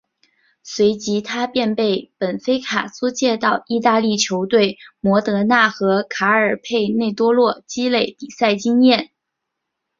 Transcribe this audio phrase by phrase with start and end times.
[0.63, 9.11] 随即他便被本菲卡租借到意大利球队摩德纳和卡尔佩内多洛积累比赛经验。